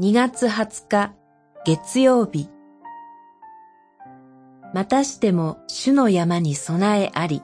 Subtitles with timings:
[0.00, 1.16] 2月20日
[1.66, 2.48] 月曜日。
[4.72, 7.42] またしても主の山に備えあり。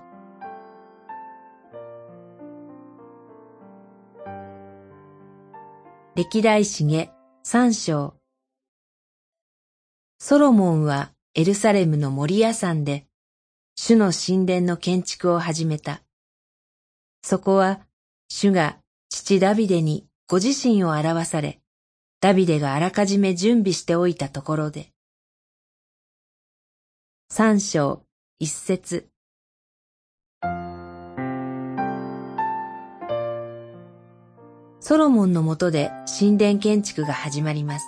[6.15, 7.11] 歴代史下
[7.43, 8.15] 三章。
[10.21, 13.09] ソロモンはエルサレムの森屋山で
[13.75, 16.03] 主の神殿の建築を始めた。
[17.25, 17.81] そこは
[18.29, 21.59] 主が父ダビデにご自身を表され、
[22.25, 24.89] ダビデがあらかじめ準備しておいたところで。
[27.29, 28.01] 三章
[28.39, 29.11] 一節
[34.81, 37.85] ソロモンのもとで神殿建築が始まります。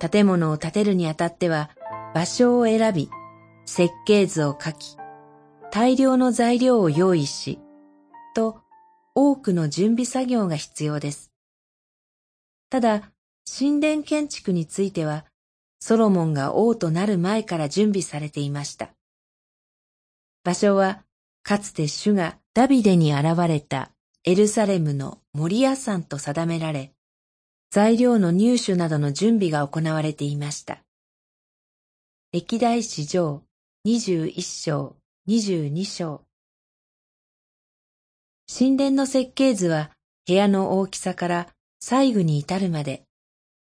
[0.00, 1.70] 建物を建てるにあたっては
[2.16, 3.08] 場所を選び、
[3.66, 4.96] 設計図を書き、
[5.70, 7.60] 大量の材料を用意し、
[8.34, 8.62] と
[9.14, 11.31] 多くの準備作業が必要です。
[12.72, 13.12] ただ、
[13.44, 15.26] 神殿建築については、
[15.78, 18.94] ソロモンが王となる前から準備されていました。
[20.42, 21.04] 場所は、
[21.42, 23.90] かつて主がダビデに現れた
[24.24, 26.94] エルサレムの森屋山と定められ、
[27.70, 30.82] 材料の入手などの準備が行われていました。
[32.32, 33.42] 歴代史上
[33.86, 34.96] 21章、
[35.28, 36.24] 22章。
[38.48, 39.90] 神殿の設計図は
[40.26, 41.48] 部屋の大きさから
[41.84, 43.02] 細部に至るまで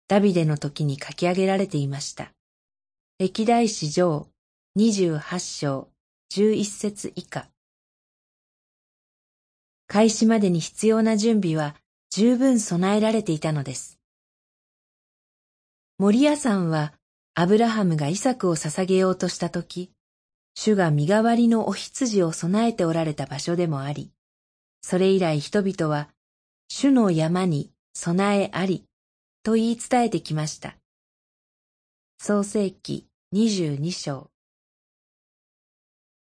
[0.07, 2.33] ダビデの時に書き上げられていました。
[3.19, 4.29] 歴代史上
[4.79, 5.89] 28章
[6.31, 7.49] 11節以下。
[9.87, 11.75] 開始までに必要な準備は
[12.11, 13.99] 十分備えられていたのです。
[15.97, 16.93] 森屋さんは
[17.35, 19.93] アブラハムがイサクを捧げようとしたとき、
[20.55, 24.13] 主が身代わりのお羊を備えておられた場所でもあり、
[24.83, 26.11] それ以来人々は、
[26.69, 28.85] 主の山に備えあり、
[29.43, 30.77] と言い伝えてきました。
[32.19, 34.31] 創世記22章。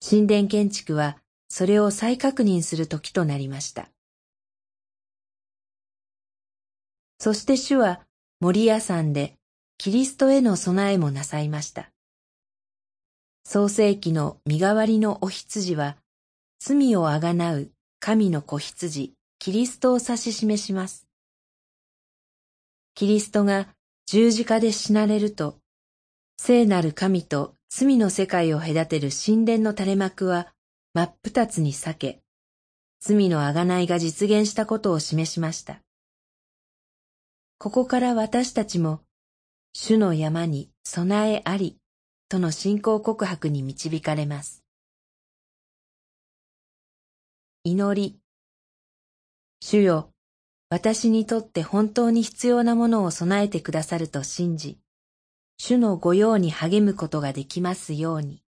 [0.08, 1.18] 神殿建築は
[1.48, 3.88] それを再確認する時となりました。
[7.18, 8.00] そして主は
[8.40, 9.36] 森屋山で
[9.78, 11.90] キリストへの備えもなさいました。
[13.44, 15.96] 創世記の身代わりのお羊は、
[16.58, 21.05] 罪をあがなう神の子羊、キリストを指し示します。
[22.96, 23.68] キリストが
[24.06, 25.58] 十字架で死なれると、
[26.38, 30.54] 聖なる神と罪の世界を隔てる神殿の垂れ幕は
[30.94, 32.22] 真っ二つに裂け、
[33.00, 35.82] 罪の贖いが実現したことを示しました。
[37.58, 39.02] ここから私たちも、
[39.74, 41.76] 主の山に備えあり、
[42.30, 44.64] との信仰告白に導かれます。
[47.62, 48.18] 祈り。
[49.60, 50.14] 主よ、
[50.68, 54.78] 私にとって本当に必要なものを備えてくださると信じ、
[55.58, 58.45] 主の御用に励むことができますように。